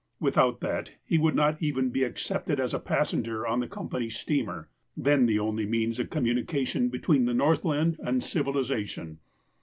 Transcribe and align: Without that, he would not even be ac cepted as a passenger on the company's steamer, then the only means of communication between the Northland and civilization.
Without 0.19 0.61
that, 0.61 0.93
he 1.05 1.19
would 1.19 1.35
not 1.35 1.61
even 1.61 1.91
be 1.91 2.03
ac 2.03 2.15
cepted 2.15 2.57
as 2.59 2.73
a 2.73 2.79
passenger 2.79 3.45
on 3.45 3.59
the 3.59 3.67
company's 3.67 4.17
steamer, 4.17 4.67
then 4.97 5.27
the 5.27 5.37
only 5.37 5.67
means 5.67 5.99
of 5.99 6.09
communication 6.09 6.89
between 6.89 7.25
the 7.25 7.35
Northland 7.35 7.97
and 8.03 8.23
civilization. 8.23 9.19